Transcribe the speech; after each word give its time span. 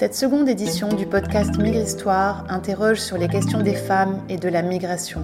Cette 0.00 0.14
seconde 0.14 0.48
édition 0.48 0.88
du 0.88 1.04
podcast 1.04 1.58
Migre-Histoire 1.58 2.46
interroge 2.48 3.00
sur 3.00 3.18
les 3.18 3.28
questions 3.28 3.60
des 3.60 3.74
femmes 3.74 4.22
et 4.30 4.38
de 4.38 4.48
la 4.48 4.62
migration. 4.62 5.20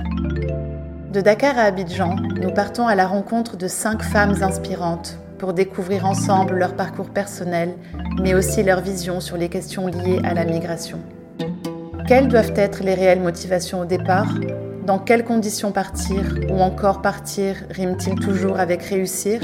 De 1.14 1.23
Dakar 1.23 1.57
à 1.57 1.62
Abidjan, 1.62 2.14
nous 2.14 2.50
partons 2.50 2.86
à 2.86 2.95
la 2.95 3.07
rencontre 3.07 3.57
de 3.57 3.68
cinq 3.68 4.03
femmes 4.03 4.35
inspirantes 4.43 5.17
pour 5.39 5.54
découvrir 5.54 6.04
ensemble 6.04 6.59
leur 6.59 6.77
parcours 6.77 7.09
personnel, 7.09 7.75
mais 8.21 8.35
aussi 8.35 8.62
leur 8.62 8.82
vision 8.82 9.21
sur 9.21 9.39
les 9.39 9.49
questions 9.49 9.86
liées 9.86 10.21
à 10.25 10.35
la 10.35 10.45
migration. 10.45 10.99
Quelles 12.07 12.29
doivent 12.29 12.53
être 12.54 12.85
les 12.85 12.93
réelles 12.93 13.22
motivations 13.22 13.81
au 13.81 13.86
départ? 13.86 14.29
Dans 14.85 14.99
quelles 14.99 15.25
conditions 15.25 15.72
partir 15.72 16.39
Ou 16.50 16.61
encore 16.61 17.00
partir 17.00 17.57
rime-t-il 17.71 18.17
toujours 18.17 18.61
avec 18.61 18.82
réussir? 18.82 19.40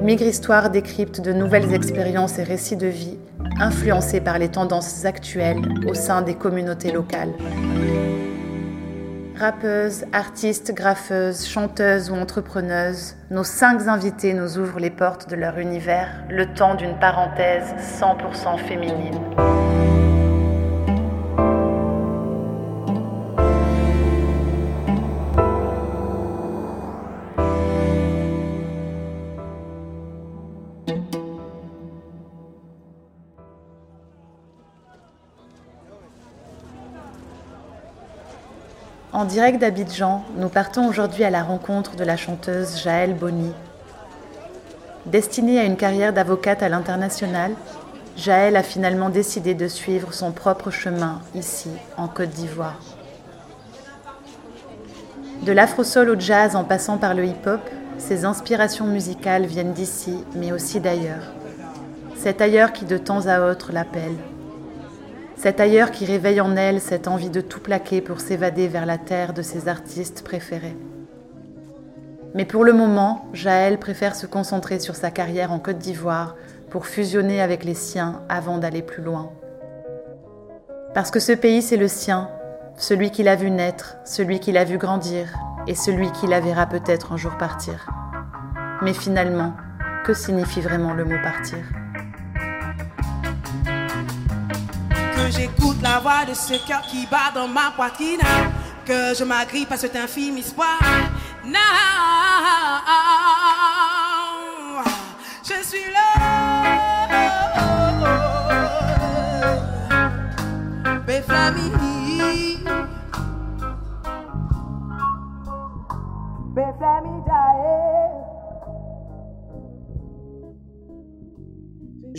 Migre 0.00 0.26
Histoire 0.26 0.70
décrypte 0.70 1.20
de 1.20 1.32
nouvelles 1.32 1.74
expériences 1.74 2.38
et 2.38 2.44
récits 2.44 2.76
de 2.76 2.86
vie 2.86 3.18
influencés 3.62 4.20
par 4.20 4.38
les 4.38 4.48
tendances 4.48 5.04
actuelles 5.04 5.62
au 5.88 5.94
sein 5.94 6.20
des 6.20 6.34
communautés 6.34 6.90
locales. 6.90 7.32
Rappeuses, 9.36 10.04
artistes, 10.12 10.72
graffeuses, 10.74 11.46
chanteuses 11.46 12.10
ou 12.10 12.14
entrepreneuses, 12.14 13.16
nos 13.30 13.44
cinq 13.44 13.88
invités 13.88 14.34
nous 14.34 14.58
ouvrent 14.58 14.78
les 14.78 14.90
portes 14.90 15.28
de 15.30 15.36
leur 15.36 15.58
univers 15.58 16.08
le 16.28 16.46
temps 16.46 16.74
d'une 16.74 16.98
parenthèse 16.98 17.74
100% 18.00 18.58
féminine. 18.58 19.18
En 39.22 39.24
direct 39.24 39.60
d'Abidjan, 39.60 40.24
nous 40.36 40.48
partons 40.48 40.88
aujourd'hui 40.88 41.22
à 41.22 41.30
la 41.30 41.44
rencontre 41.44 41.94
de 41.94 42.02
la 42.02 42.16
chanteuse 42.16 42.82
Jaël 42.82 43.14
Bonny. 43.14 43.52
Destinée 45.06 45.60
à 45.60 45.64
une 45.64 45.76
carrière 45.76 46.12
d'avocate 46.12 46.60
à 46.60 46.68
l'international, 46.68 47.52
Jaël 48.16 48.56
a 48.56 48.64
finalement 48.64 49.10
décidé 49.10 49.54
de 49.54 49.68
suivre 49.68 50.12
son 50.12 50.32
propre 50.32 50.72
chemin 50.72 51.20
ici, 51.36 51.70
en 51.96 52.08
Côte 52.08 52.30
d'Ivoire. 52.30 52.80
De 55.42 55.52
l'afro-soul 55.52 56.10
au 56.10 56.18
jazz 56.18 56.56
en 56.56 56.64
passant 56.64 56.98
par 56.98 57.14
le 57.14 57.24
hip-hop, 57.24 57.60
ses 57.98 58.24
inspirations 58.24 58.88
musicales 58.88 59.46
viennent 59.46 59.72
d'ici, 59.72 60.16
mais 60.34 60.50
aussi 60.50 60.80
d'ailleurs. 60.80 61.30
C'est 62.16 62.40
ailleurs 62.40 62.72
qui 62.72 62.86
de 62.86 62.98
temps 62.98 63.28
à 63.28 63.48
autre 63.48 63.70
l'appelle. 63.70 64.16
Cet 65.42 65.58
ailleurs 65.58 65.90
qui 65.90 66.04
réveille 66.04 66.40
en 66.40 66.54
elle 66.54 66.80
cette 66.80 67.08
envie 67.08 67.28
de 67.28 67.40
tout 67.40 67.58
plaquer 67.58 68.00
pour 68.00 68.20
s'évader 68.20 68.68
vers 68.68 68.86
la 68.86 68.96
terre 68.96 69.32
de 69.32 69.42
ses 69.42 69.66
artistes 69.66 70.22
préférés. 70.22 70.76
Mais 72.36 72.44
pour 72.44 72.62
le 72.62 72.72
moment, 72.72 73.26
Jaël 73.32 73.80
préfère 73.80 74.14
se 74.14 74.26
concentrer 74.26 74.78
sur 74.78 74.94
sa 74.94 75.10
carrière 75.10 75.50
en 75.50 75.58
Côte 75.58 75.78
d'Ivoire 75.78 76.36
pour 76.70 76.86
fusionner 76.86 77.42
avec 77.42 77.64
les 77.64 77.74
siens 77.74 78.22
avant 78.28 78.58
d'aller 78.58 78.82
plus 78.82 79.02
loin. 79.02 79.32
Parce 80.94 81.10
que 81.10 81.18
ce 81.18 81.32
pays, 81.32 81.60
c'est 81.60 81.76
le 81.76 81.88
sien, 81.88 82.28
celui 82.76 83.10
qu'il 83.10 83.26
a 83.26 83.34
vu 83.34 83.50
naître, 83.50 83.96
celui 84.04 84.38
qu'il 84.38 84.56
a 84.56 84.62
vu 84.62 84.78
grandir 84.78 85.26
et 85.66 85.74
celui 85.74 86.12
qui 86.12 86.28
la 86.28 86.38
verra 86.38 86.66
peut-être 86.66 87.10
un 87.10 87.16
jour 87.16 87.36
partir. 87.36 87.90
Mais 88.80 88.94
finalement, 88.94 89.54
que 90.04 90.14
signifie 90.14 90.60
vraiment 90.60 90.94
le 90.94 91.04
mot 91.04 91.20
partir? 91.20 91.58
J'écoute 95.34 95.80
la 95.82 95.98
voix 95.98 96.24
de 96.26 96.34
ce 96.34 96.54
cœur 96.66 96.82
qui 96.82 97.06
bat 97.06 97.30
dans 97.34 97.48
ma 97.48 97.72
poitrine. 97.74 98.20
Que 98.84 99.14
je 99.14 99.24
m'agrippe 99.24 99.70
à 99.70 99.76
cet 99.76 99.94
infime 99.94 100.38
espoir. 100.38 100.78
Non, 101.44 101.58
je 105.44 105.66
suis 105.66 105.90
là. 105.92 106.01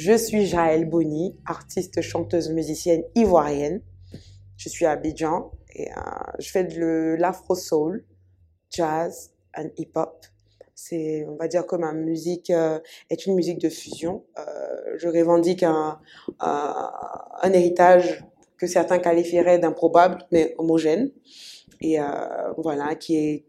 Je 0.06 0.18
suis 0.18 0.46
Jaël 0.46 0.84
Bonny, 0.84 1.34
artiste, 1.46 2.02
chanteuse, 2.02 2.50
musicienne 2.50 3.06
ivoirienne. 3.16 3.82
Je 4.58 4.68
suis 4.68 4.86
à 4.86 4.92
Abidjan 4.92 5.52
et 5.74 5.90
euh, 5.90 5.96
je 6.40 6.50
fais 6.50 6.66
de 6.66 7.16
l'afro-soul, 7.18 8.04
jazz 8.70 9.32
et 9.58 9.72
hip-hop. 9.78 10.26
C'est, 10.76 11.26
on 11.30 11.38
va 11.38 11.48
dire 11.48 11.66
que 11.66 11.78
ma 11.78 11.94
musique 11.94 12.50
euh, 12.50 12.82
est 13.10 13.26
une 13.28 13.36
musique 13.36 13.60
de 13.60 13.70
fusion. 13.70 14.26
Euh, 14.38 14.98
je 14.98 15.08
revendique 15.08 15.64
un, 15.64 16.02
un, 16.42 17.54
héritage 17.54 18.26
que 18.58 18.68
certains 18.68 19.00
qualifieraient 19.00 19.60
d'improbable, 19.60 20.18
mais 20.34 20.54
homogène. 20.58 21.12
Et 21.80 21.98
voilà, 22.58 22.96
qui 22.96 23.16
est 23.16 23.46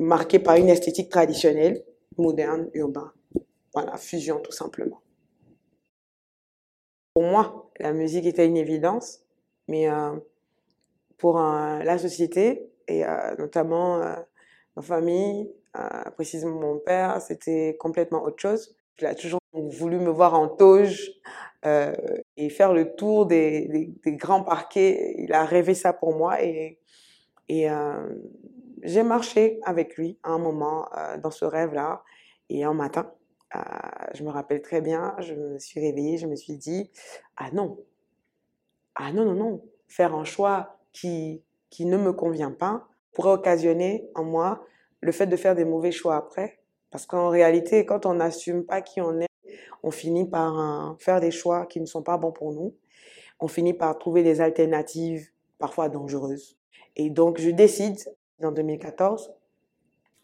marqué 0.00 0.40
par 0.40 0.56
une 0.56 0.70
esthétique 0.70 1.08
traditionnelle, 1.08 1.84
moderne, 2.18 2.68
urbaine. 2.74 3.12
Voilà, 3.72 3.96
fusion 3.96 4.40
tout 4.40 4.50
simplement. 4.50 5.01
Pour 7.14 7.24
moi, 7.24 7.70
la 7.78 7.92
musique 7.92 8.24
était 8.24 8.46
une 8.46 8.56
évidence, 8.56 9.20
mais 9.68 9.88
euh, 9.88 10.12
pour 11.18 11.38
euh, 11.38 11.82
la 11.82 11.98
société 11.98 12.70
et 12.88 13.04
euh, 13.04 13.36
notamment 13.38 14.00
ma 14.76 14.82
famille, 14.82 15.50
précisément 16.14 16.58
mon 16.58 16.78
père, 16.78 17.20
c'était 17.20 17.76
complètement 17.78 18.22
autre 18.24 18.40
chose. 18.40 18.74
Il 18.98 19.06
a 19.06 19.14
toujours 19.14 19.40
voulu 19.52 19.98
me 19.98 20.10
voir 20.10 20.34
en 20.34 20.48
toge 20.48 21.10
et 21.64 22.48
faire 22.50 22.72
le 22.72 22.94
tour 22.94 23.26
des, 23.26 23.94
grands 24.06 24.42
parquets. 24.42 25.14
Il 25.18 25.32
a 25.32 25.44
rêvé 25.44 25.74
ça 25.74 25.92
pour 25.92 26.14
moi 26.14 26.42
et, 26.42 26.78
et 27.48 27.68
j'ai 28.82 29.02
marché 29.02 29.60
avec 29.64 29.96
lui 29.96 30.18
à 30.22 30.30
un 30.30 30.38
moment 30.38 30.88
dans 31.22 31.30
ce 31.30 31.44
rêve-là 31.44 32.02
et 32.50 32.64
un 32.64 32.74
matin, 32.74 33.10
ah, 33.52 34.08
je 34.14 34.22
me 34.24 34.30
rappelle 34.30 34.62
très 34.62 34.80
bien, 34.80 35.14
je 35.18 35.34
me 35.34 35.58
suis 35.58 35.80
réveillée, 35.80 36.16
je 36.16 36.26
me 36.26 36.36
suis 36.36 36.56
dit, 36.56 36.90
ah 37.36 37.50
non, 37.52 37.78
ah 38.94 39.12
non, 39.12 39.24
non, 39.24 39.34
non, 39.34 39.64
faire 39.88 40.14
un 40.14 40.24
choix 40.24 40.78
qui, 40.92 41.42
qui 41.70 41.86
ne 41.86 41.96
me 41.96 42.12
convient 42.12 42.50
pas 42.50 42.86
pourrait 43.12 43.32
occasionner 43.32 44.08
en 44.14 44.24
moi 44.24 44.64
le 45.00 45.12
fait 45.12 45.26
de 45.26 45.36
faire 45.36 45.54
des 45.54 45.64
mauvais 45.64 45.92
choix 45.92 46.16
après. 46.16 46.60
Parce 46.90 47.06
qu'en 47.06 47.28
réalité, 47.28 47.86
quand 47.86 48.06
on 48.06 48.14
n'assume 48.14 48.64
pas 48.64 48.82
qui 48.82 49.00
on 49.00 49.20
est, 49.20 49.26
on 49.82 49.90
finit 49.90 50.28
par 50.28 50.58
euh, 50.58 50.94
faire 50.98 51.20
des 51.20 51.30
choix 51.30 51.66
qui 51.66 51.80
ne 51.80 51.86
sont 51.86 52.02
pas 52.02 52.16
bons 52.18 52.32
pour 52.32 52.52
nous. 52.52 52.74
On 53.40 53.48
finit 53.48 53.74
par 53.74 53.98
trouver 53.98 54.22
des 54.22 54.40
alternatives 54.40 55.28
parfois 55.58 55.88
dangereuses. 55.88 56.56
Et 56.96 57.10
donc, 57.10 57.38
je 57.40 57.50
décide, 57.50 57.98
en 58.42 58.52
2014, 58.52 59.32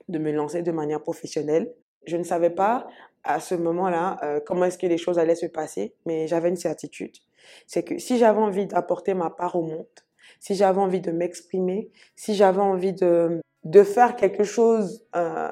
de 0.08 0.18
me 0.18 0.30
lancer 0.30 0.62
de 0.62 0.70
manière 0.70 1.02
professionnelle. 1.02 1.74
Je 2.06 2.16
ne 2.16 2.22
savais 2.22 2.50
pas 2.50 2.86
à 3.28 3.40
ce 3.40 3.54
moment-là 3.54 4.18
euh, 4.22 4.40
comment 4.44 4.64
est-ce 4.64 4.78
que 4.78 4.86
les 4.86 4.98
choses 4.98 5.18
allaient 5.18 5.34
se 5.34 5.46
passer, 5.46 5.94
mais 6.06 6.26
j'avais 6.26 6.48
une 6.48 6.56
certitude. 6.56 7.14
C'est 7.66 7.82
que 7.82 7.98
si 7.98 8.18
j'avais 8.18 8.40
envie 8.40 8.66
d'apporter 8.66 9.14
ma 9.14 9.30
part 9.30 9.54
au 9.54 9.62
monde, 9.62 9.86
si 10.40 10.54
j'avais 10.54 10.80
envie 10.80 11.00
de 11.00 11.12
m'exprimer, 11.12 11.90
si 12.16 12.34
j'avais 12.34 12.60
envie 12.60 12.94
de, 12.94 13.40
de 13.64 13.82
faire 13.82 14.16
quelque 14.16 14.44
chose 14.44 15.04
euh, 15.14 15.50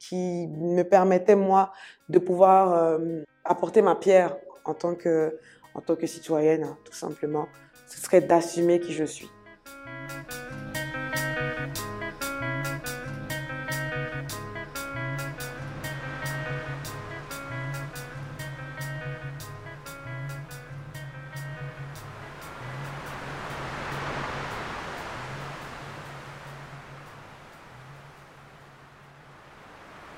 qui 0.00 0.48
me 0.48 0.82
permettait, 0.82 1.36
moi, 1.36 1.72
de 2.08 2.18
pouvoir 2.18 2.72
euh, 2.72 3.22
apporter 3.44 3.82
ma 3.82 3.96
pierre 3.96 4.36
en 4.64 4.72
tant 4.72 4.94
que, 4.94 5.38
en 5.74 5.82
tant 5.82 5.96
que 5.96 6.06
citoyenne, 6.06 6.64
hein, 6.64 6.78
tout 6.84 6.94
simplement, 6.94 7.46
ce 7.86 8.00
serait 8.00 8.22
d'assumer 8.22 8.80
qui 8.80 8.92
je 8.92 9.04
suis. 9.04 9.28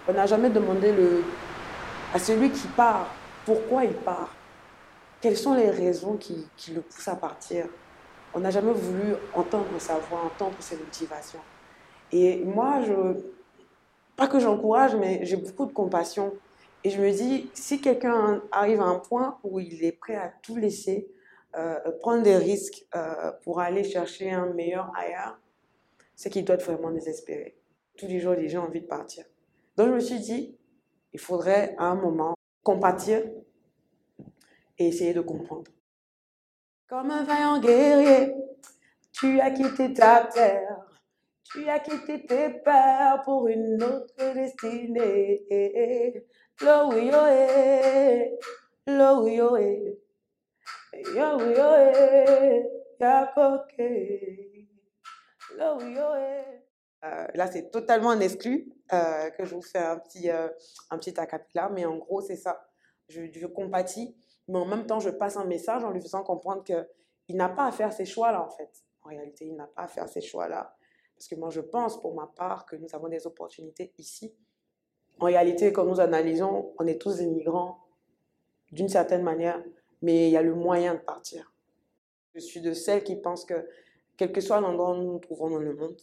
On 0.09 0.13
n'a 0.13 0.27
jamais 0.27 0.51
demandé 0.51 0.93
le, 0.93 1.25
à 2.15 2.19
celui 2.19 2.51
qui 2.51 2.69
part 2.69 3.09
pourquoi 3.45 3.85
il 3.85 3.93
part. 3.93 4.35
Quelles 5.21 5.37
sont 5.37 5.55
les 5.55 5.71
raisons 5.71 6.17
qui, 6.17 6.47
qui 6.57 6.73
le 6.73 6.81
poussent 6.81 7.09
à 7.09 7.17
partir? 7.17 7.67
On 8.33 8.41
n'a 8.41 8.51
jamais 8.51 8.73
voulu 8.73 9.15
entendre 9.35 9.67
sa 9.79 9.95
voix, 9.95 10.21
entendre 10.25 10.57
ses 10.61 10.77
motivations. 10.77 11.41
Et 12.13 12.45
moi, 12.45 12.83
je, 12.83 13.21
pas 14.17 14.29
que 14.29 14.39
j'encourage, 14.39 14.95
mais 14.95 15.25
j'ai 15.25 15.37
beaucoup 15.37 15.67
de 15.67 15.73
compassion 15.73 16.33
Et 16.85 16.91
je 16.91 17.01
me 17.01 17.11
dis, 17.11 17.51
si 17.53 17.81
quelqu'un 17.81 18.43
arrive 18.53 18.81
à 18.81 18.85
un 18.85 19.01
point 19.01 19.39
où 19.43 19.59
il 19.59 19.85
est 19.85 19.93
prêt 19.93 20.15
à 20.17 20.33
tout 20.43 20.57
laisser, 20.57 21.09
euh, 21.57 21.79
prendre 22.01 22.23
des 22.23 22.37
risques 22.37 22.85
euh, 22.95 23.33
pour 23.43 23.61
aller 23.61 23.83
chercher 23.83 24.31
un 24.31 24.47
meilleur 24.47 24.93
ailleurs, 24.95 25.39
c'est 26.15 26.31
qu'il 26.31 26.45
doit 26.45 26.55
être 26.55 26.71
vraiment 26.71 26.91
désespéré. 26.91 27.57
Tous 27.97 28.07
les 28.07 28.21
jours, 28.21 28.35
les 28.35 28.49
gens 28.49 28.63
ont 28.65 28.69
envie 28.69 28.83
de 28.83 28.87
partir. 28.87 29.25
Donc 29.77 29.89
je 29.89 29.93
me 29.93 30.01
suis 30.01 30.21
dit, 30.21 30.59
il 31.13 31.21
faudrait 31.21 31.75
à 31.79 31.85
un 31.87 31.95
moment 31.95 32.35
compatir 32.63 33.23
et 34.79 34.89
essayer 34.89 35.13
de 35.13 35.21
comprendre. 35.21 35.71
Comme 36.89 37.11
un 37.11 37.25
vaillant 37.25 37.61
guerrier, 37.61 38.35
tu 39.13 39.41
as 39.41 39.51
quitté 39.51 39.93
ta 39.93 40.25
terre, 40.25 40.79
tu 41.45 41.69
as 41.69 41.81
quitté 41.81 42.25
tes 42.27 42.51
pères 42.51 43.23
pour 43.25 43.49
une 43.49 43.83
autre 43.83 44.35
destinée. 44.35 45.47
Lo 46.63 46.91
yo 46.97 47.27
eh, 47.29 48.39
lo 48.87 49.27
yo 49.29 49.57
Euh, 57.05 57.27
là, 57.35 57.47
c'est 57.47 57.71
totalement 57.71 58.11
un 58.11 58.21
exclu 58.21 58.73
euh, 58.93 59.31
que 59.31 59.45
je 59.45 59.55
vous 59.55 59.63
fais 59.63 59.79
un 59.79 59.99
petit, 59.99 60.31
euh, 60.31 60.49
un 60.91 60.99
petit 60.99 61.19
acapella, 61.19 61.69
mais 61.69 61.85
en 61.85 61.97
gros, 61.97 62.21
c'est 62.21 62.37
ça. 62.37 62.69
Je, 63.09 63.23
je 63.33 63.47
compatis, 63.47 64.17
mais 64.49 64.59
en 64.59 64.67
même 64.67 64.87
temps, 64.87 64.99
je 64.99 65.11
passe 65.11 65.37
un 65.37 65.45
message 65.45 65.85
en 65.85 65.91
lui 65.91 66.01
faisant 66.01 66.23
comprendre 66.23 66.65
qu'il 66.65 67.37
n'a 67.37 67.49
pas 67.49 67.67
à 67.67 67.73
faire 67.73 67.93
ces 67.93 68.05
choix-là, 68.05 68.43
en 68.43 68.51
fait. 68.51 68.71
En 69.03 69.11
réalité, 69.11 69.47
il 69.47 69.57
n'a 69.57 69.67
pas 69.67 69.83
à 69.83 69.89
faire 69.89 70.09
ces 70.09 70.21
choix-là. 70.21 70.75
Parce 71.15 71.29
que 71.29 71.35
moi, 71.37 71.51
je 71.51 71.61
pense, 71.61 72.01
pour 72.01 72.15
ma 72.15 72.27
part, 72.27 72.67
que 72.67 72.77
nous 72.77 72.89
avons 72.95 73.09
des 73.09 73.27
opportunités 73.27 73.93
ici 73.99 74.35
en 75.19 75.27
réalité, 75.27 75.73
quand 75.73 75.85
nous 75.85 76.01
analysons, 76.01 76.75
on 76.79 76.87
est 76.87 77.01
tous 77.01 77.17
des 77.17 77.27
migrants 77.27 77.87
d'une 78.71 78.89
certaine 78.89 79.23
manière, 79.23 79.63
mais 80.03 80.29
il 80.29 80.31
y 80.31 80.37
a 80.37 80.43
le 80.43 80.55
moyen 80.55 80.95
de 80.95 81.01
partir. 81.01 81.53
Je 82.35 82.41
suis 82.41 82.61
de 82.61 82.75
celles 82.75 83.03
qui 83.03 83.17
pensent 83.17 83.47
que, 83.47 83.67
quel 84.19 84.31
que 84.31 84.43
soit 84.43 84.61
l'endroit 84.61 84.93
où 84.93 84.97
nous 84.97 85.13
nous 85.13 85.19
trouvons 85.19 85.49
dans 85.49 85.59
le 85.59 85.75
monde, 85.75 85.97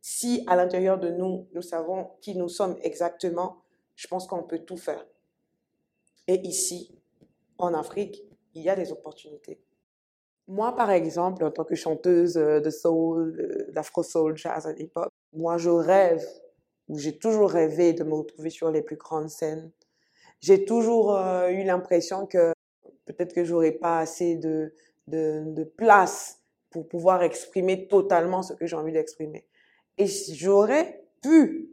si 0.00 0.44
à 0.46 0.56
l'intérieur 0.56 0.98
de 0.98 1.10
nous, 1.10 1.46
nous 1.52 1.62
savons 1.62 2.10
qui 2.20 2.36
nous 2.36 2.48
sommes 2.48 2.76
exactement, 2.82 3.62
je 3.96 4.06
pense 4.08 4.26
qu'on 4.26 4.42
peut 4.42 4.60
tout 4.60 4.76
faire. 4.76 5.06
Et 6.26 6.40
ici, 6.46 6.98
en 7.58 7.74
Afrique, 7.74 8.24
il 8.54 8.62
y 8.62 8.70
a 8.70 8.76
des 8.76 8.92
opportunités. 8.92 9.60
Moi, 10.48 10.74
par 10.74 10.90
exemple, 10.90 11.44
en 11.44 11.50
tant 11.50 11.64
que 11.64 11.74
chanteuse 11.74 12.34
de 12.34 12.70
soul, 12.70 13.68
d'afro-soul, 13.72 14.36
jazz 14.36 14.66
et 14.66 14.82
hip-hop, 14.82 15.10
moi, 15.32 15.58
je 15.58 15.70
rêve 15.70 16.26
où 16.88 16.98
j'ai 16.98 17.16
toujours 17.16 17.50
rêvé 17.50 17.92
de 17.92 18.02
me 18.02 18.14
retrouver 18.14 18.50
sur 18.50 18.70
les 18.70 18.82
plus 18.82 18.96
grandes 18.96 19.30
scènes. 19.30 19.70
J'ai 20.40 20.64
toujours 20.64 21.16
euh, 21.16 21.48
eu 21.50 21.62
l'impression 21.62 22.26
que 22.26 22.52
peut-être 23.04 23.32
que 23.32 23.44
j'aurais 23.44 23.72
pas 23.72 24.00
assez 24.00 24.36
de, 24.36 24.74
de, 25.06 25.64
place 25.76 26.40
pour 26.70 26.88
pouvoir 26.88 27.22
exprimer 27.22 27.86
totalement 27.88 28.42
ce 28.42 28.54
que 28.54 28.66
j'ai 28.66 28.76
envie 28.76 28.92
d'exprimer. 28.92 29.46
Et 30.00 30.06
j'aurais 30.06 31.04
pu 31.20 31.68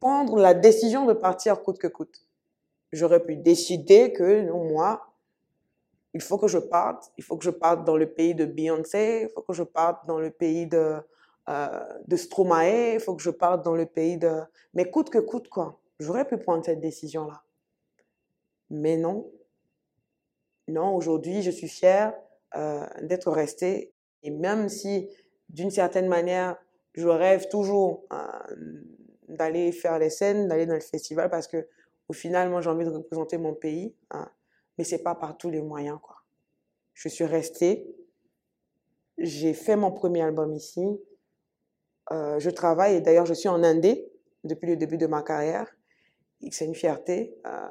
prendre 0.00 0.36
la 0.38 0.54
décision 0.54 1.06
de 1.06 1.12
partir 1.12 1.62
coûte 1.62 1.78
que 1.78 1.86
coûte. 1.86 2.26
J'aurais 2.90 3.22
pu 3.22 3.36
décider 3.36 4.12
que 4.12 4.42
non, 4.42 4.64
moi, 4.64 5.14
il 6.12 6.20
faut 6.20 6.36
que 6.36 6.48
je 6.48 6.58
parte, 6.58 7.12
il 7.16 7.22
faut 7.22 7.36
que 7.36 7.44
je 7.44 7.50
parte 7.50 7.84
dans 7.84 7.96
le 7.96 8.10
pays 8.10 8.34
de 8.34 8.44
Beyoncé, 8.44 9.28
il 9.28 9.32
faut 9.32 9.42
que 9.42 9.52
je 9.52 9.62
parte 9.62 10.04
dans 10.08 10.18
le 10.18 10.32
pays 10.32 10.66
de, 10.66 10.96
euh, 11.48 11.84
de 12.08 12.16
Stromae, 12.16 12.94
il 12.94 13.00
faut 13.00 13.14
que 13.14 13.22
je 13.22 13.30
parte 13.30 13.64
dans 13.64 13.76
le 13.76 13.86
pays 13.86 14.16
de... 14.16 14.40
Mais 14.74 14.90
coûte 14.90 15.08
que 15.08 15.18
coûte, 15.18 15.48
quoi. 15.48 15.78
J'aurais 16.00 16.26
pu 16.26 16.38
prendre 16.38 16.64
cette 16.64 16.80
décision-là. 16.80 17.44
Mais 18.68 18.96
non. 18.96 19.30
Non, 20.66 20.96
aujourd'hui, 20.96 21.42
je 21.42 21.52
suis 21.52 21.68
fière 21.68 22.14
euh, 22.56 22.84
d'être 23.02 23.30
restée. 23.30 23.92
Et 24.24 24.32
même 24.32 24.68
si, 24.68 25.08
d'une 25.48 25.70
certaine 25.70 26.08
manière, 26.08 26.56
je 26.94 27.08
rêve 27.08 27.48
toujours 27.48 28.04
euh, 28.12 28.82
d'aller 29.28 29.72
faire 29.72 29.98
les 29.98 30.10
scènes, 30.10 30.48
d'aller 30.48 30.66
dans 30.66 30.74
le 30.74 30.80
festival, 30.80 31.30
parce 31.30 31.46
que 31.46 31.66
au 32.08 32.12
final, 32.12 32.50
moi, 32.50 32.60
j'ai 32.60 32.70
envie 32.70 32.84
de 32.84 32.90
représenter 32.90 33.38
mon 33.38 33.54
pays. 33.54 33.94
Hein, 34.10 34.28
mais 34.76 34.84
c'est 34.84 35.02
pas 35.02 35.14
par 35.14 35.36
tous 35.36 35.50
les 35.50 35.62
moyens, 35.62 35.98
quoi. 36.02 36.16
Je 36.94 37.08
suis 37.08 37.24
restée. 37.24 37.94
J'ai 39.18 39.54
fait 39.54 39.76
mon 39.76 39.92
premier 39.92 40.22
album 40.22 40.54
ici. 40.54 40.82
Euh, 42.10 42.38
je 42.38 42.50
travaille, 42.50 42.96
et 42.96 43.00
d'ailleurs 43.00 43.26
je 43.26 43.34
suis 43.34 43.48
en 43.48 43.62
Indé 43.62 44.10
depuis 44.42 44.66
le 44.66 44.76
début 44.76 44.98
de 44.98 45.06
ma 45.06 45.22
carrière. 45.22 45.66
C'est 46.50 46.64
une 46.64 46.74
fierté 46.74 47.38
euh, 47.46 47.68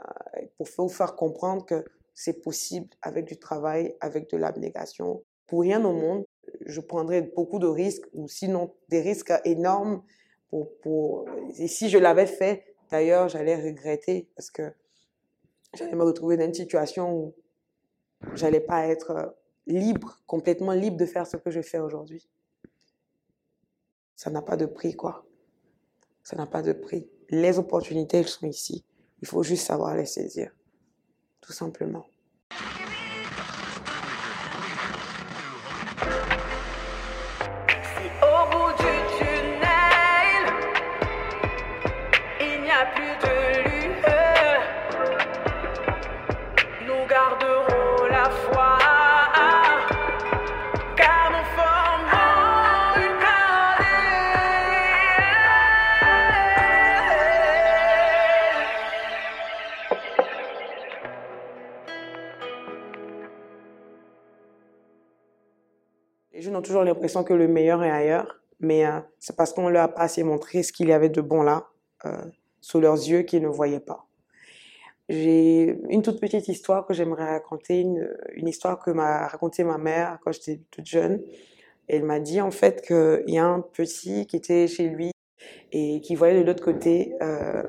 pour 0.58 0.68
vous 0.78 0.90
faire 0.90 1.16
comprendre 1.16 1.66
que 1.66 1.84
c'est 2.14 2.42
possible 2.42 2.90
avec 3.02 3.26
du 3.26 3.38
travail, 3.38 3.96
avec 4.00 4.30
de 4.30 4.38
l'abnégation. 4.38 5.24
Pour 5.48 5.62
rien 5.62 5.84
au 5.84 5.94
monde, 5.94 6.26
je 6.70 6.82
prendrais 6.82 7.22
beaucoup 7.22 7.60
de 7.60 7.68
risques, 7.68 8.06
ou 8.14 8.28
sinon 8.28 8.74
des 8.90 9.02
risques 9.02 9.34
énormes. 9.46 10.04
Pour. 10.82 11.26
Et 11.60 11.68
si 11.68 11.90
je 11.90 12.00
l'avais 12.00 12.26
fait, 12.26 12.76
d'ailleurs, 12.90 13.30
j'allais 13.30 13.56
regretter 13.56 14.28
parce 14.36 14.50
que 14.50 14.74
j'allais 15.76 15.96
me 15.96 16.04
retrouver 16.04 16.38
dans 16.38 16.46
une 16.46 16.56
situation 16.56 17.14
où 17.16 17.36
j'allais 18.34 18.60
pas 18.60 18.88
être 18.88 19.36
libre, 19.68 20.20
complètement 20.26 20.74
libre 20.74 20.98
de 20.98 21.06
faire 21.06 21.28
ce 21.28 21.38
que 21.38 21.52
je 21.52 21.62
fais 21.62 21.78
aujourd'hui 21.78 22.28
ça 24.20 24.30
n'a 24.30 24.42
pas 24.42 24.58
de 24.58 24.66
prix, 24.66 24.98
quoi. 24.98 25.26
Ça 26.24 26.36
n'a 26.36 26.46
pas 26.46 26.62
de 26.62 26.74
prix. 26.74 27.10
Les 27.30 27.58
opportunités, 27.58 28.18
elles 28.18 28.28
sont 28.28 28.48
ici. 28.48 28.84
Il 29.22 29.30
faut 29.30 29.44
juste 29.44 29.66
savoir 29.66 29.96
les 29.96 30.06
saisir. 30.06 30.54
Tout 31.40 31.54
simplement. 31.54 32.06
Toujours 66.64 66.84
l'impression 66.84 67.24
que 67.24 67.34
le 67.34 67.48
meilleur 67.48 67.84
est 67.84 67.92
ailleurs, 67.92 68.40
mais 68.60 68.86
euh, 68.86 69.00
c'est 69.20 69.36
parce 69.36 69.54
qu'on 69.54 69.70
leur 69.70 69.84
a 69.84 69.88
pas 69.88 70.02
assez 70.02 70.24
montré 70.24 70.64
ce 70.64 70.74
qu'il 70.74 70.90
y 70.90 70.94
avait 70.94 71.10
de 71.10 71.22
bon 71.22 71.42
là, 71.42 71.68
euh, 72.06 72.12
sous 72.62 72.80
leurs 72.80 72.96
yeux, 72.96 73.24
qu'ils 73.24 73.42
ne 73.42 73.48
voyaient 73.48 73.80
pas. 73.80 74.06
J'ai 75.08 75.80
une 75.90 76.04
toute 76.04 76.20
petite 76.20 76.48
histoire 76.48 76.86
que 76.86 76.94
j'aimerais 76.94 77.30
raconter, 77.30 77.80
une, 77.82 78.08
une, 78.36 78.48
histoire 78.48 78.78
que 78.80 78.92
m'a 78.92 79.28
racontée 79.28 79.64
ma 79.64 79.80
mère 79.80 80.20
quand 80.24 80.32
j'étais 80.32 80.60
toute 80.70 80.86
jeune. 80.86 81.24
Elle 81.88 82.04
m'a 82.04 82.20
dit 82.20 82.42
en 82.42 82.52
fait 82.52 82.86
qu'il 82.86 83.34
y 83.34 83.40
a 83.40 83.46
un 83.46 83.62
petit 83.62 84.28
qui 84.28 84.36
était 84.36 84.68
chez 84.68 84.88
lui 84.88 85.12
et 85.72 86.02
qui 86.02 86.16
voyait 86.16 86.40
de 86.40 86.46
l'autre 86.46 86.64
côté, 86.64 87.16
euh, 87.22 87.64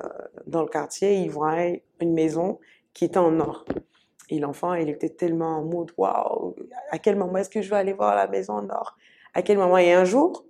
dans 0.47 0.63
le 0.63 0.69
quartier, 0.69 1.17
il 1.17 1.31
voyait 1.31 1.83
une 2.01 2.13
maison 2.13 2.59
qui 2.95 3.05
était 3.05 3.19
en 3.19 3.39
or. 3.41 3.65
Et 4.31 4.39
l'enfant, 4.39 4.75
il 4.75 4.89
était 4.89 5.09
tellement 5.09 5.59
en 5.59 5.65
mode 5.65 5.91
waouh, 5.99 6.55
à 6.91 6.99
quel 6.99 7.17
moment 7.17 7.39
est-ce 7.39 7.51
que 7.51 7.63
je 7.63 7.69
vais 7.69 7.77
aller 7.77 7.93
voir 7.93 8.15
la 8.15 8.29
maison 8.29 8.55
en 8.55 8.71
or 8.71 8.97
À 9.35 9.43
quel 9.43 9.59
moment? 9.59 9.77
Et 9.77 9.93
un 9.93 10.05
jour, 10.05 10.45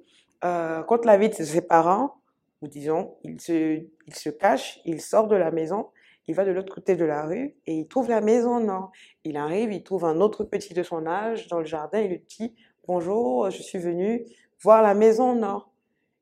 euh, 0.45 0.83
contre 0.83 1.07
la 1.07 1.17
vie 1.17 1.31
de 1.31 1.35
ses 1.35 1.63
parents, 1.63 2.21
ou 2.61 2.69
disons, 2.69 3.17
il 3.25 3.41
se, 3.41 3.83
il 4.07 4.15
se 4.15 4.29
cache, 4.29 4.81
il 4.85 5.01
sort 5.01 5.29
de 5.29 5.37
la 5.37 5.51
maison, 5.51 5.89
il 6.29 6.35
va 6.35 6.45
de 6.45 6.51
l'autre 6.51 6.75
côté 6.75 6.95
de 6.95 7.07
la 7.07 7.25
rue 7.25 7.57
et 7.67 7.75
il 7.75 7.89
trouve 7.89 8.11
la 8.11 8.21
maison 8.21 8.57
en 8.57 8.69
or. 8.69 8.93
Il 9.25 9.39
arrive, 9.39 9.73
il 9.73 9.83
trouve 9.83 10.05
un 10.05 10.21
autre 10.21 10.45
petit 10.45 10.75
de 10.75 10.83
son 10.83 11.07
âge 11.07 11.49
dans 11.49 11.59
le 11.59 11.65
jardin, 11.65 12.01
il 12.01 12.11
lui 12.11 12.25
dit 12.39 12.55
bonjour, 12.87 13.51
je 13.51 13.63
suis 13.63 13.79
venu 13.79 14.27
voir 14.63 14.83
la 14.83 14.93
maison 14.93 15.31
en 15.31 15.43
or. 15.43 15.73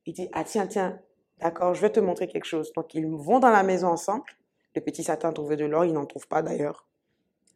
Il 0.07 0.15
dit 0.15 0.29
ah 0.33 0.45
tiens 0.45 0.69
tiens, 0.69 1.00
d'accord, 1.41 1.75
je 1.75 1.81
vais 1.81 1.91
te 1.91 1.99
montrer 1.99 2.29
quelque 2.29 2.47
chose. 2.47 2.73
Donc 2.73 2.95
ils 2.95 3.07
vont 3.07 3.41
dans 3.41 3.50
la 3.50 3.65
maison 3.65 3.88
ensemble. 3.88 4.31
Le 4.77 4.81
petit 4.81 5.03
Satan 5.03 5.33
trouvé 5.33 5.57
de 5.57 5.65
l'or, 5.65 5.85
il 5.85 5.93
n'en 5.93 6.07
trouve 6.07 6.29
pas 6.29 6.41
d'ailleurs 6.41 6.88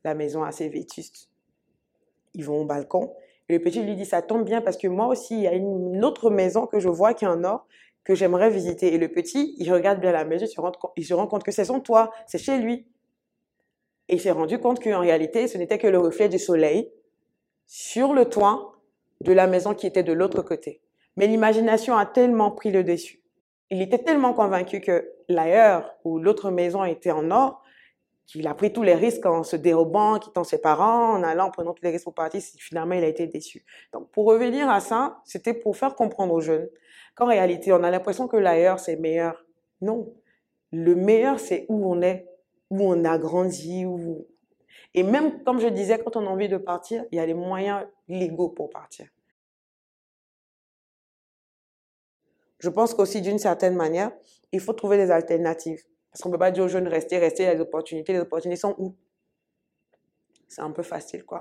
la 0.05 0.15
maison 0.15 0.43
assez 0.43 0.69
vétuste. 0.69 1.29
Ils 2.35 2.45
vont 2.45 2.63
au 2.63 2.65
balcon. 2.65 3.15
Et 3.49 3.55
le 3.55 3.61
petit 3.61 3.83
lui 3.83 3.95
dit, 3.95 4.05
ça 4.05 4.23
tombe 4.23 4.45
bien 4.45 4.61
parce 4.61 4.77
que 4.77 4.89
moi 4.89 5.07
aussi, 5.07 5.35
il 5.35 5.43
y 5.43 5.47
a 5.47 5.53
une 5.53 6.05
autre 6.05 6.31
maison 6.31 6.67
que 6.67 6.79
je 6.79 6.89
vois 6.89 7.15
qui 7.15 7.25
est 7.25 7.29
en 7.29 7.45
or 7.45 7.67
que 8.05 8.15
j'aimerais 8.15 8.51
visiter. 8.51 8.95
Et 8.95 8.99
le 8.99 9.09
petit, 9.09 9.55
il 9.59 9.73
regarde 9.73 10.01
bien 10.01 10.13
la 10.13 10.25
maison, 10.25 10.47
il 10.97 11.05
se 11.05 11.15
rend, 11.15 11.27
compte 11.27 11.45
que 11.45 11.53
c'est 11.53 11.65
son 11.65 11.81
toit, 11.81 12.11
c'est 12.27 12.39
chez 12.39 12.59
lui. 12.59 12.87
Et 14.09 14.15
il 14.15 14.21
s'est 14.21 14.31
rendu 14.31 14.59
compte 14.59 14.83
qu'en 14.83 15.01
réalité, 15.01 15.47
ce 15.47 15.59
n'était 15.59 15.79
que 15.79 15.87
le 15.87 15.99
reflet 15.99 16.29
du 16.29 16.39
soleil 16.39 16.91
sur 17.67 18.13
le 18.13 18.25
toit 18.27 18.75
de 19.21 19.33
la 19.33 19.47
maison 19.47 19.75
qui 19.75 19.87
était 19.87 20.03
de 20.03 20.13
l'autre 20.13 20.43
côté. 20.43 20.81
Mais 21.17 21.27
l'imagination 21.27 21.97
a 21.97 22.07
tellement 22.07 22.51
pris 22.51 22.71
le 22.71 22.85
dessus. 22.85 23.23
il 23.71 23.81
était 23.81 23.99
tellement 23.99 24.35
convaincu 24.35 24.81
que 24.81 25.11
l'ailleurs 25.29 25.95
ou 26.05 26.19
l'autre 26.19 26.51
maison 26.51 26.85
était 26.85 27.11
en 27.11 27.31
or 27.31 27.62
qu'il 28.27 28.47
a 28.47 28.55
pris 28.55 28.73
tous 28.73 28.83
les 28.83 28.95
risques 28.95 29.27
en 29.27 29.43
se 29.43 29.57
dérobant, 29.57 30.19
quittant 30.19 30.45
ses 30.45 30.59
parents, 30.59 31.13
en 31.13 31.23
allant, 31.23 31.47
en 31.47 31.51
prenant 31.51 31.75
tous 31.75 31.83
les 31.83 31.91
risques 31.91 32.05
pour 32.05 32.15
partir. 32.15 32.41
Finalement, 32.41 32.95
il 32.95 33.05
a 33.05 33.09
été 33.09 33.27
déçu. 33.27 33.65
Donc, 33.93 34.11
pour 34.11 34.27
revenir 34.27 34.71
à 34.71 34.81
ça, 34.81 35.21
c'était 35.25 35.55
pour 35.55 35.77
faire 35.77 35.95
comprendre 35.95 36.33
aux 36.33 36.41
jeunes 36.41 36.69
qu'en 37.15 37.27
réalité, 37.27 37.73
on 37.73 37.83
a 37.83 37.91
l'impression 37.91 38.29
que 38.29 38.37
l'ailleurs, 38.37 38.79
c'est 38.79 38.97
meilleur. 38.97 39.45
Non. 39.81 40.15
Le 40.71 40.95
meilleur, 40.95 41.39
c'est 41.39 41.67
où 41.69 41.91
on 41.91 42.01
est, 42.01 42.27
où 42.71 42.83
on 42.83 43.05
a 43.05 43.19
grandi, 43.19 43.85
où... 43.85 44.27
Et 44.95 45.03
même, 45.03 45.43
comme 45.45 45.59
je 45.59 45.69
disais, 45.69 45.99
quand 45.99 46.17
on 46.17 46.27
a 46.27 46.31
envie 46.31 46.49
de 46.49 46.59
partir, 46.59 47.05
il 47.11 47.17
y 47.17 47.19
a 47.19 47.27
les 47.27 47.35
moyens 47.35 47.87
légaux 48.09 48.49
pour 48.49 48.71
partir. 48.71 49.09
Je 52.59 52.69
pense 52.69 52.95
qu'aussi, 52.95 53.21
d'une 53.21 53.39
certaine 53.39 53.75
manière, 53.75 54.13
il 54.53 54.61
faut 54.61 54.73
trouver 54.73 54.97
des 54.97 55.11
alternatives. 55.11 55.83
Parce 56.13 56.23
qu'on 56.23 56.29
ne 56.29 56.35
peut 56.35 56.39
pas 56.39 56.51
dire 56.51 56.65
aux 56.65 56.69
jeunes, 56.69 56.89
restez, 56.89 57.17
restez, 57.17 57.45
il 57.45 57.57
y 57.57 57.61
opportunités. 57.61 58.13
Les 58.13 58.21
opportunités 58.21 58.61
sont 58.61 58.75
où? 58.79 58.95
C'est 60.47 60.61
un 60.61 60.71
peu 60.71 60.83
facile, 60.83 61.25
quoi. 61.25 61.41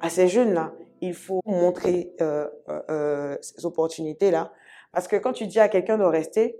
À 0.00 0.10
ces 0.10 0.28
jeunes-là, 0.28 0.74
il 1.00 1.14
faut 1.14 1.40
montrer 1.46 2.12
euh, 2.20 2.46
euh, 2.68 2.82
euh, 2.90 3.36
ces 3.40 3.64
opportunités-là. 3.64 4.52
Parce 4.92 5.08
que 5.08 5.16
quand 5.16 5.32
tu 5.32 5.46
dis 5.46 5.60
à 5.60 5.68
quelqu'un 5.68 5.96
de 5.96 6.04
rester, 6.04 6.58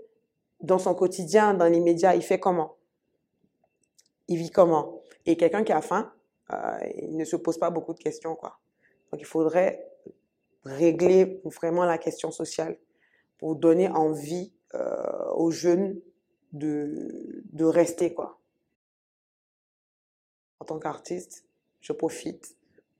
dans 0.61 0.79
son 0.79 0.93
quotidien, 0.93 1.53
dans 1.53 1.67
l'immédiat, 1.67 2.15
il 2.15 2.21
fait 2.21 2.39
comment? 2.39 2.75
Il 4.27 4.37
vit 4.37 4.51
comment? 4.51 5.01
Et 5.25 5.37
quelqu'un 5.37 5.63
qui 5.63 5.71
a 5.71 5.81
faim, 5.81 6.13
il 6.95 7.15
ne 7.15 7.25
se 7.25 7.35
pose 7.35 7.57
pas 7.57 7.69
beaucoup 7.69 7.93
de 7.93 7.99
questions. 7.99 8.35
Quoi. 8.35 8.59
Donc 9.11 9.21
il 9.21 9.25
faudrait 9.25 9.87
régler 10.63 11.41
vraiment 11.45 11.85
la 11.85 11.97
question 11.97 12.31
sociale 12.31 12.77
pour 13.37 13.55
donner 13.55 13.89
envie 13.89 14.51
aux 15.35 15.51
jeunes 15.51 15.99
de, 16.51 17.43
de 17.51 17.65
rester. 17.65 18.13
Quoi. 18.13 18.39
En 20.59 20.65
tant 20.65 20.79
qu'artiste, 20.79 21.45
je 21.79 21.93
profite 21.93 22.55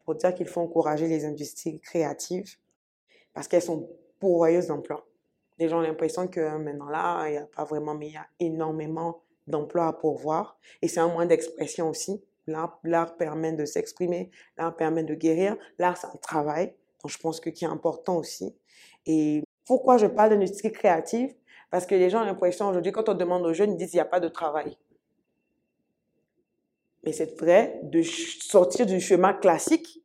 pour 0.05 0.15
dire 0.15 0.33
qu'il 0.33 0.47
faut 0.47 0.61
encourager 0.61 1.07
les 1.07 1.25
industries 1.25 1.79
créatives 1.79 2.57
parce 3.33 3.47
qu'elles 3.47 3.61
sont 3.61 3.89
pourvoyeuses 4.19 4.67
d'emplois. 4.67 5.05
Les 5.59 5.67
gens 5.67 5.79
ont 5.79 5.81
l'impression 5.81 6.27
que 6.27 6.57
maintenant 6.57 6.89
là, 6.89 7.27
il 7.27 7.31
n'y 7.31 7.37
a 7.37 7.45
pas 7.45 7.65
vraiment, 7.65 7.93
mais 7.93 8.07
il 8.07 8.13
y 8.13 8.17
a 8.17 8.27
énormément 8.39 9.21
d'emplois 9.45 9.87
à 9.87 9.93
pourvoir. 9.93 10.57
Et 10.81 10.87
c'est 10.87 11.01
un 11.01 11.09
moyen 11.09 11.27
d'expression 11.27 11.89
aussi. 11.89 12.23
L'art 12.47 13.17
permet 13.17 13.53
de 13.53 13.65
s'exprimer, 13.65 14.31
l'art 14.57 14.75
permet 14.75 15.03
de 15.03 15.13
guérir. 15.13 15.57
L'art, 15.77 15.97
c'est 15.97 16.07
un 16.07 16.17
travail, 16.21 16.73
donc 17.03 17.11
je 17.11 17.17
pense 17.17 17.39
que 17.39 17.49
qui 17.49 17.65
est 17.65 17.67
important 17.67 18.17
aussi. 18.17 18.55
Et 19.05 19.43
pourquoi 19.65 19.97
je 19.97 20.07
parle 20.07 20.31
d'industrie 20.31 20.71
créative? 20.71 21.35
Parce 21.69 21.85
que 21.85 21.93
les 21.93 22.09
gens 22.09 22.21
ont 22.21 22.25
l'impression 22.25 22.67
aujourd'hui, 22.67 22.91
quand 22.91 23.09
on 23.09 23.13
demande 23.13 23.45
aux 23.45 23.53
jeunes, 23.53 23.73
ils 23.73 23.77
disent 23.77 23.91
qu'il 23.91 23.97
n'y 23.97 24.01
a 24.01 24.05
pas 24.05 24.19
de 24.19 24.29
travail. 24.29 24.77
Mais 27.03 27.11
c'est 27.11 27.37
vrai 27.39 27.79
de 27.83 28.01
sortir 28.01 28.85
du 28.85 28.99
chemin 28.99 29.33
classique 29.33 30.03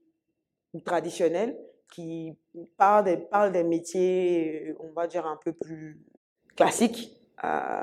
ou 0.75 0.81
traditionnel 0.81 1.59
qui 1.91 2.37
parle 2.77 3.05
des, 3.05 3.17
parle 3.17 3.53
métiers, 3.65 4.75
on 4.81 4.93
va 4.93 5.07
dire, 5.07 5.27
un 5.27 5.37
peu 5.37 5.53
plus 5.53 6.01
classiques 6.57 7.17
euh, 7.45 7.83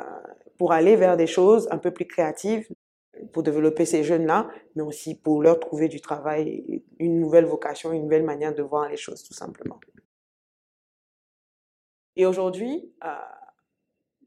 pour 0.58 0.72
aller 0.72 0.96
vers 0.96 1.17
des 1.17 1.27
choses 1.27 1.67
un 1.72 1.77
peu 1.77 1.91
plus 1.91 2.05
créatives 2.05 2.67
pour 3.34 3.43
développer 3.43 3.86
ces 3.86 4.03
jeunes-là, 4.03 4.50
mais 4.75 4.84
aussi 4.84 5.15
pour 5.15 5.41
leur 5.41 5.60
trouver 5.60 5.88
du 5.88 6.01
travail, 6.01 6.84
une 7.00 7.20
nouvelle 7.20 7.46
vocation, 7.46 7.91
une 7.91 8.03
nouvelle 8.03 8.24
manière 8.24 8.53
de 8.53 8.63
voir 8.63 8.89
les 8.89 8.98
choses, 8.98 9.24
tout 9.24 9.34
simplement. 9.34 9.79
Et 12.15 12.25
aujourd'hui, 12.25 12.91
euh, 13.03 13.10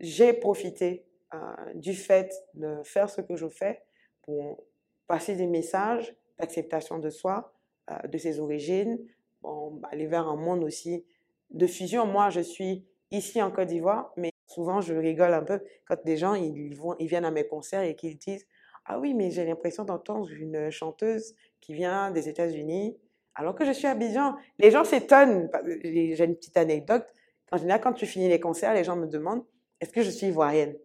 j'ai 0.01 0.33
profité 0.33 1.07
euh, 1.35 1.39
du 1.75 1.95
fait 1.95 2.33
de 2.55 2.83
faire 2.85 3.11
ce 3.11 3.21
que 3.21 3.37
je 3.37 3.49
fais 3.49 3.83
pour 4.23 4.65
passer 5.07 5.37
des 5.37 5.47
messages 5.47 6.15
d'acceptation 6.39 6.99
de 6.99 7.11
soi, 7.11 7.53
euh, 7.91 7.99
de 8.09 8.19
ses 8.19 8.41
origines, 8.41 8.99
bon, 9.45 9.81
aller 9.91 10.07
vers 10.07 10.27
un 10.27 10.37
monde 10.37 10.65
aussi 10.65 11.05
de 11.51 11.67
fusion. 11.67 12.07
Moi, 12.07 12.31
je 12.31 12.41
suis 12.41 12.87
ici 13.11 13.41
en 13.43 13.51
Côte 13.51 13.69
d'Ivoire, 13.69 14.13
mais 14.17 14.31
souvent 14.47 14.81
je 14.81 14.95
rigole 14.95 15.35
un 15.35 15.43
peu 15.43 15.61
quand 15.87 16.03
des 16.05 16.17
gens 16.17 16.35
ils, 16.35 16.75
vont, 16.75 16.97
ils 16.99 17.07
viennent 17.07 17.25
à 17.25 17.31
mes 17.31 17.47
concerts 17.47 17.83
et 17.83 17.95
qu'ils 17.95 18.17
disent 18.17 18.47
Ah 18.87 18.99
oui, 18.99 19.15
mais 19.15 19.31
j'ai 19.31 19.45
l'impression 19.45 19.85
d'entendre 19.85 20.31
une 20.33 20.71
chanteuse 20.71 21.35
qui 21.61 21.75
vient 21.75 22.11
des 22.11 22.29
États-Unis, 22.29 22.97
alors 23.35 23.55
que 23.55 23.65
je 23.65 23.73
suis 23.73 23.87
à 23.87 23.91
Abidjan. 23.91 24.35
Les 24.59 24.71
gens 24.71 24.85
s'étonnent. 24.85 25.51
J'ai 25.83 26.25
une 26.25 26.37
petite 26.37 26.57
anecdote. 26.57 27.07
En 27.53 27.57
général, 27.57 27.81
quand 27.81 27.93
tu 27.93 28.07
finis 28.07 28.29
les 28.29 28.41
concerts, 28.41 28.75
les 28.75 28.85
gens 28.85 28.97
me 28.97 29.07
demandent 29.07 29.45
Est-ce 29.81 29.93
que 29.93 30.03
je 30.03 30.11
suis 30.11 30.29
ivoirienne? 30.29 30.77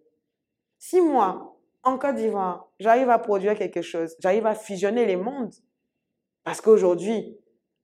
Si 0.78 1.02
moi, 1.02 1.58
en 1.84 1.98
Côte 1.98 2.16
d'Ivoire, 2.16 2.70
j'arrive 2.80 3.10
à 3.10 3.20
produire 3.20 3.56
quelque 3.56 3.82
chose, 3.82 4.16
j'arrive 4.20 4.46
à 4.46 4.56
fusionner 4.56 5.06
les 5.06 5.16
mondes. 5.16 5.54
Parce 6.44 6.62
qu'aujourd'hui, 6.62 7.38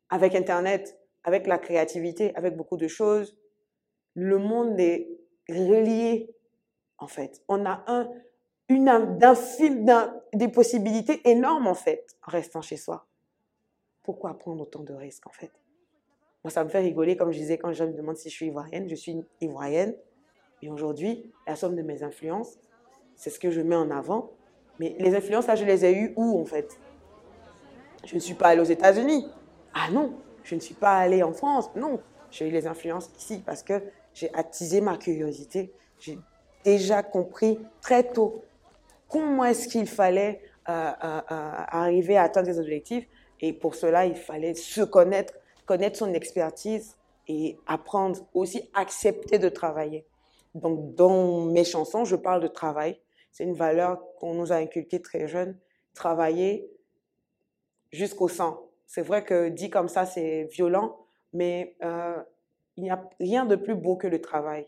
avec 0.10 0.36
Internet, 0.36 1.00
avec 1.24 1.48
la 1.48 1.58
créativité, 1.58 2.36
avec 2.36 2.56
beaucoup 2.56 2.78
de 2.78 2.88
choses, 2.88 3.38
le 4.14 4.38
monde 4.38 4.80
est 4.80 5.10
relié, 5.50 6.30
en 6.98 7.08
fait. 7.08 7.42
On 7.48 7.66
a 7.66 7.84
un, 7.88 8.10
une, 8.70 8.86
d'un 9.18 9.36
fil, 9.36 9.86
des 10.34 10.48
possibilités 10.48 11.28
énormes, 11.30 11.68
en 11.68 11.74
fait, 11.74 12.16
en 12.26 12.32
restant 12.32 12.62
chez 12.62 12.78
soi. 12.78 13.08
Pourquoi 14.04 14.38
prendre 14.38 14.62
autant 14.62 14.84
de 14.84 14.94
risques, 14.94 15.28
en 15.28 15.32
fait? 15.32 15.52
Moi, 16.44 16.52
ça 16.52 16.64
me 16.64 16.70
fait 16.70 16.80
rigoler, 16.80 17.18
comme 17.18 17.32
je 17.32 17.40
disais, 17.40 17.58
quand 17.58 17.74
je 17.74 17.84
me 17.84 17.94
demande 17.94 18.18
si 18.18 18.30
je 18.30 18.36
suis 18.36 18.46
ivoirienne. 18.46 18.88
Je 18.88 18.96
suis 18.96 19.26
ivoirienne. 19.42 19.96
Et 20.62 20.70
aujourd'hui, 20.70 21.34
la 21.48 21.56
somme 21.56 21.76
de 21.76 21.82
mes 21.82 22.04
influences, 22.04 22.60
c'est 23.16 23.32
ce 23.32 23.40
que 23.40 23.50
je 23.50 23.62
mets 23.62 23.76
en 23.76 23.90
avant. 23.90 24.32
Mais 24.80 24.96
les 25.00 25.16
influences, 25.16 25.48
là, 25.48 25.56
je 25.56 25.66
les 25.66 25.86
ai 25.86 25.94
eues 25.94 26.14
où, 26.16 26.40
en 26.40 26.46
fait? 26.46 26.80
Je 28.04 28.14
ne 28.14 28.20
suis 28.20 28.36
pas 28.36 28.50
allée 28.50 28.62
aux 28.62 28.66
États-Unis. 28.66 29.28
Ah 29.78 29.92
non, 29.92 30.14
je 30.44 30.56
ne 30.56 30.62
suis 30.62 30.74
pas 30.74 30.98
allée 30.98 31.22
en 31.22 31.34
France. 31.34 31.70
Non, 31.76 32.00
j'ai 32.32 32.48
eu 32.48 32.52
les 32.52 32.66
influences 32.66 33.10
ici 33.18 33.44
parce 33.46 33.62
que 33.62 33.84
j'ai 34.14 34.34
attisé 34.34 34.80
ma 34.80 34.98
curiosité. 34.98 35.74
J'ai 36.00 36.18
déjà 36.64 37.04
compris 37.04 37.60
très 37.82 38.04
tôt 38.12 38.42
comment 39.10 39.44
est-ce 39.44 39.68
qu'il 39.68 39.86
fallait 39.86 40.42
euh, 40.70 40.72
euh, 40.72 41.22
euh, 41.30 41.52
arriver 41.68 42.18
à 42.18 42.24
atteindre 42.24 42.48
des 42.48 42.58
objectifs. 42.58 43.06
Et 43.42 43.52
pour 43.52 43.76
cela, 43.76 44.06
il 44.06 44.16
fallait 44.16 44.56
se 44.56 44.82
connaître, 44.82 45.34
connaître 45.66 45.98
son 45.98 46.14
expertise 46.14 46.96
et 47.28 47.58
apprendre 47.68 48.26
aussi 48.34 48.70
accepter 48.74 49.40
de 49.40 49.50
travailler. 49.50 50.06
Donc, 50.54 50.96
dans 50.96 51.46
mes 51.46 51.66
chansons, 51.66 52.06
je 52.06 52.16
parle 52.16 52.42
de 52.42 52.48
travail. 52.48 52.98
C'est 53.34 53.44
une 53.44 53.56
valeur 53.56 54.02
qu'on 54.20 54.36
nous 54.36 54.54
a 54.54 54.56
inculquée 54.56 55.02
très 55.02 55.28
jeune. 55.28 55.58
Travailler 55.94 56.72
jusqu'au 57.92 58.30
sang. 58.30 58.65
C'est 58.88 59.02
vrai 59.02 59.24
que 59.24 59.50
dit 59.50 59.70
comme 59.70 59.88
ça, 59.88 60.06
c'est 60.06 60.44
violent, 60.46 60.98
mais 61.34 61.76
euh, 61.84 62.22
il 62.78 62.84
n'y 62.84 62.92
a 62.92 63.10
rien 63.20 63.46
de 63.46 63.56
plus 63.56 63.76
beau 63.76 63.96
que 63.96 64.08
le 64.08 64.22
travail. 64.22 64.68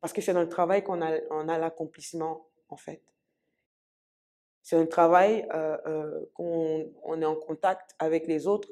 Parce 0.00 0.12
que 0.12 0.20
c'est 0.20 0.32
dans 0.32 0.40
le 0.40 0.48
travail 0.48 0.84
qu'on 0.84 1.02
a, 1.02 1.18
on 1.30 1.48
a 1.48 1.58
l'accomplissement, 1.58 2.46
en 2.68 2.76
fait. 2.76 3.02
C'est 4.62 4.76
un 4.76 4.86
travail 4.86 5.46
euh, 5.54 5.76
euh, 5.86 6.26
qu'on 6.34 6.90
on 7.04 7.22
est 7.22 7.24
en 7.24 7.36
contact 7.36 7.94
avec 7.98 8.26
les 8.26 8.46
autres 8.46 8.68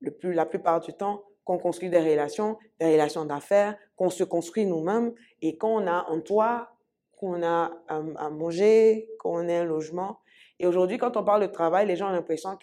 le 0.00 0.10
plus, 0.10 0.32
la 0.32 0.46
plupart 0.46 0.80
du 0.80 0.92
temps 0.94 1.22
qu'on 1.44 1.58
construit 1.58 1.90
des 1.90 1.98
relations, 1.98 2.58
des 2.80 2.92
relations 2.92 3.24
d'affaires, 3.24 3.76
qu'on 3.96 4.10
se 4.10 4.24
construit 4.24 4.64
nous-mêmes 4.64 5.12
et 5.42 5.58
qu'on 5.58 5.86
a 5.86 6.06
un 6.08 6.20
toit, 6.20 6.70
qu'on 7.18 7.42
a 7.42 7.72
à, 7.88 8.30
manger, 8.30 9.08
qu'on 9.18 9.48
a 9.48 9.52
un 9.52 9.64
logement. 9.64 10.20
Et 10.58 10.66
aujourd'hui, 10.66 10.98
quand 10.98 11.16
on 11.16 11.24
parle 11.24 11.42
de 11.42 11.52
travail, 11.52 11.86
les 11.86 11.96
gens 11.96 12.08
ont 12.08 12.12
l'impression 12.12 12.56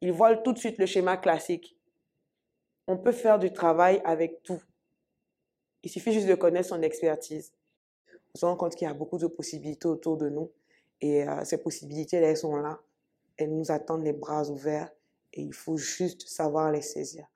qu'ils 0.00 0.12
voient 0.12 0.36
tout 0.36 0.52
de 0.52 0.58
suite 0.58 0.78
le 0.78 0.86
schéma 0.86 1.16
classique. 1.16 1.76
On 2.86 2.98
peut 2.98 3.12
faire 3.12 3.38
du 3.38 3.52
travail 3.52 4.00
avec 4.04 4.42
tout. 4.42 4.62
Il 5.82 5.90
suffit 5.90 6.12
juste 6.12 6.28
de 6.28 6.34
connaître 6.34 6.68
son 6.68 6.82
expertise. 6.82 7.52
On 8.34 8.38
se 8.38 8.46
rend 8.46 8.56
compte 8.56 8.74
qu'il 8.74 8.86
y 8.86 8.90
a 8.90 8.94
beaucoup 8.94 9.18
de 9.18 9.26
possibilités 9.26 9.86
autour 9.86 10.16
de 10.16 10.28
nous. 10.28 10.50
Et 11.00 11.28
euh, 11.28 11.44
ces 11.44 11.58
possibilités, 11.58 12.16
elles 12.16 12.36
sont 12.36 12.56
là. 12.56 12.80
Elles 13.36 13.54
nous 13.54 13.70
attendent 13.70 14.04
les 14.04 14.12
bras 14.12 14.48
ouverts. 14.50 14.90
Et 15.32 15.42
il 15.42 15.52
faut 15.52 15.76
juste 15.76 16.28
savoir 16.28 16.70
les 16.70 16.82
saisir. 16.82 17.26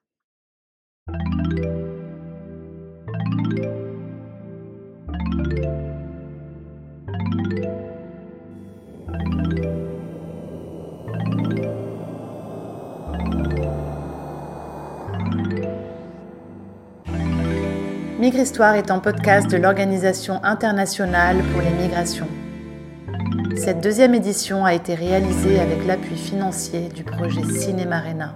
Migre-Histoire 18.19 18.75
est 18.75 18.91
un 18.91 18.99
podcast 18.99 19.49
de 19.49 19.55
l'Organisation 19.55 20.43
internationale 20.43 21.37
pour 21.53 21.61
les 21.61 21.69
migrations. 21.69 22.27
Cette 23.55 23.79
deuxième 23.79 24.13
édition 24.13 24.65
a 24.65 24.73
été 24.73 24.93
réalisée 24.93 25.57
avec 25.57 25.87
l'appui 25.87 26.17
financier 26.17 26.89
du 26.89 27.05
projet 27.05 27.45
Cinémarena. 27.45 28.35